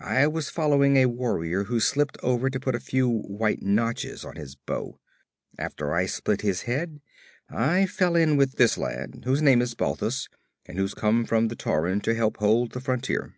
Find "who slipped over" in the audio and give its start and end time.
1.70-2.50